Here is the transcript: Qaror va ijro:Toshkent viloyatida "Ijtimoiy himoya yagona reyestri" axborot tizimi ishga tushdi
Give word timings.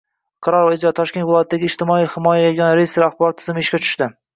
Qaror 0.45 0.63
va 0.67 0.71
ijro:Toshkent 0.77 1.27
viloyatida 1.29 1.69
"Ijtimoiy 1.71 2.11
himoya 2.17 2.43
yagona 2.51 2.75
reyestri" 2.83 3.09
axborot 3.13 3.43
tizimi 3.45 3.69
ishga 3.69 3.87
tushdi 3.89 4.15